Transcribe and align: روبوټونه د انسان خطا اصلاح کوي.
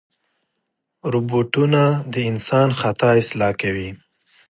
روبوټونه 1.11 1.81
د 2.13 2.15
انسان 2.29 2.69
خطا 2.79 3.09
اصلاح 3.21 3.53
کوي. 3.61 3.89